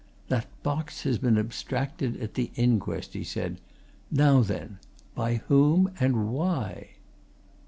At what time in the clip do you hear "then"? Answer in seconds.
4.41-4.79